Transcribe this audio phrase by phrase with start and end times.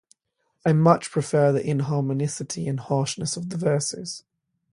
[0.65, 4.23] I much prefer the inharmonicity and harshness of the verses.